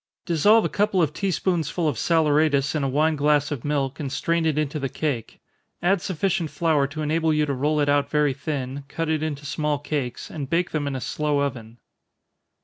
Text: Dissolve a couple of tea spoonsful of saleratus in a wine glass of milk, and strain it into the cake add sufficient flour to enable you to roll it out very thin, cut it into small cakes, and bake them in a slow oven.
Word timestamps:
Dissolve 0.25 0.65
a 0.65 0.69
couple 0.69 0.99
of 0.99 1.13
tea 1.13 1.29
spoonsful 1.29 1.87
of 1.87 1.95
saleratus 1.95 2.73
in 2.73 2.83
a 2.83 2.89
wine 2.89 3.15
glass 3.15 3.51
of 3.51 3.63
milk, 3.63 3.99
and 3.99 4.11
strain 4.11 4.47
it 4.47 4.57
into 4.57 4.79
the 4.79 4.89
cake 4.89 5.39
add 5.79 6.01
sufficient 6.01 6.49
flour 6.49 6.87
to 6.87 7.03
enable 7.03 7.31
you 7.31 7.45
to 7.45 7.53
roll 7.53 7.79
it 7.79 7.87
out 7.87 8.09
very 8.09 8.33
thin, 8.33 8.83
cut 8.87 9.09
it 9.09 9.21
into 9.21 9.45
small 9.45 9.77
cakes, 9.77 10.31
and 10.31 10.49
bake 10.49 10.71
them 10.71 10.87
in 10.87 10.95
a 10.95 11.01
slow 11.01 11.41
oven. 11.41 11.77